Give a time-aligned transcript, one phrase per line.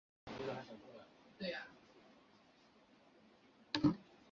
[0.25, 0.33] 范
[1.51, 1.61] 阳
[3.83, 3.99] 人氏。